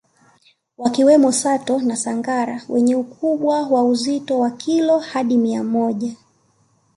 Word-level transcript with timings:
Wakiwemo 0.77 1.31
Sato 1.31 1.79
na 1.81 1.95
Sangara 1.95 2.61
wenye 2.69 2.95
ukubwa 2.95 3.67
wa 3.67 3.83
uzito 3.83 4.39
wa 4.39 4.51
kilo 4.51 4.99
hadi 4.99 5.37
mia 5.37 5.63
moja 5.63 6.15